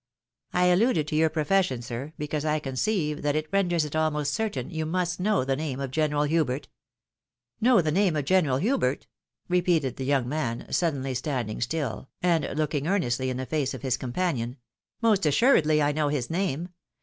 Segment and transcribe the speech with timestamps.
[0.51, 4.71] I alluded to your profession, sir, because I conceive that it renders it almost certain
[4.71, 6.67] you must know the name of General Hubert.""
[7.61, 9.05] Know the name of General Hubert?"
[9.47, 13.95] repeated the young man, suddenly standing still, and looking earnestly in the face of his
[13.95, 14.57] companion,
[15.03, 16.69] "most assuredly I know his name.